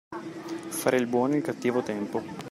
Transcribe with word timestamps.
Fare 0.69 0.97
il 0.97 1.05
buono 1.05 1.35
e 1.35 1.37
il 1.37 1.43
cattivo 1.43 1.83
tempo. 1.83 2.23